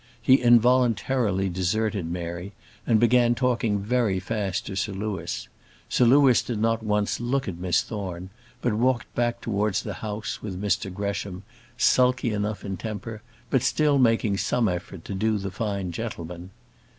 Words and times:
He 0.19 0.41
involuntarily 0.41 1.47
deserted 1.47 2.07
Mary 2.09 2.53
and 2.87 2.99
began 2.99 3.35
talking 3.35 3.77
very 3.83 4.19
fast 4.19 4.65
to 4.65 4.75
Sir 4.75 4.93
Louis. 4.93 5.47
Sir 5.89 6.05
Louis 6.05 6.41
did 6.41 6.57
not 6.57 6.81
once 6.81 7.19
look 7.19 7.47
at 7.47 7.59
Miss 7.59 7.83
Thorne, 7.83 8.31
but 8.63 8.73
walked 8.73 9.13
back 9.13 9.41
towards 9.41 9.83
the 9.83 9.93
house 10.01 10.41
with 10.41 10.59
Mr 10.59 10.91
Gresham, 10.91 11.43
sulky 11.77 12.33
enough 12.33 12.65
in 12.65 12.77
temper, 12.77 13.21
but 13.51 13.61
still 13.61 13.99
making 13.99 14.37
some 14.37 14.67
effort 14.67 15.05
to 15.05 15.13
do 15.13 15.37
the 15.37 15.51
fine 15.51 15.91
gentleman. 15.91 16.49